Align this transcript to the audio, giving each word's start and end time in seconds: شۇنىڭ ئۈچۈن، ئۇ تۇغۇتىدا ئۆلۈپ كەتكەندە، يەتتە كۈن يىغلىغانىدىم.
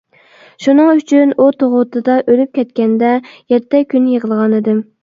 شۇنىڭ 0.65 0.89
ئۈچۈن، 0.93 1.35
ئۇ 1.37 1.47
تۇغۇتىدا 1.59 2.17
ئۆلۈپ 2.25 2.59
كەتكەندە، 2.59 3.15
يەتتە 3.57 3.87
كۈن 3.95 4.15
يىغلىغانىدىم. 4.17 4.87